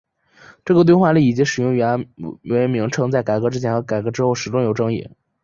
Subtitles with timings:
[0.65, 2.09] 这个兑换率以及使用元
[2.45, 5.07] 为名称在改革之前和之后始终有争议。